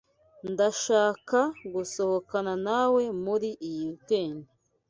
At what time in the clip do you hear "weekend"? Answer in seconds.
3.89-4.39